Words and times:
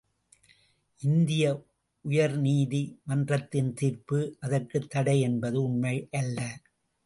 இந்திய 1.01 1.43
உயர்நீதி 2.05 2.81
மன்றத்தின் 3.03 3.71
தீர்ப்பு 3.73 4.37
அதற்குத்தடை 4.39 5.19
என்பது 5.21 5.59
உண்மையல்ல. 5.69 6.39